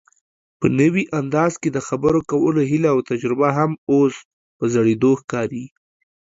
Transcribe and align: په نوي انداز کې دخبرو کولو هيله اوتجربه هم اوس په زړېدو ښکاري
په 0.59 0.67
نوي 0.79 1.03
انداز 1.19 1.53
کې 1.61 1.69
دخبرو 1.77 2.21
کولو 2.31 2.61
هيله 2.69 2.89
اوتجربه 2.95 3.49
هم 3.57 3.71
اوس 3.91 4.15
په 4.57 4.63
زړېدو 4.73 5.11
ښکاري 5.21 5.65